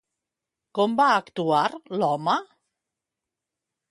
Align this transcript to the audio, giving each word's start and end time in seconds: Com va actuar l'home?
Com 0.77 0.95
va 1.01 1.09
actuar 1.17 1.59
l'home? 1.97 2.37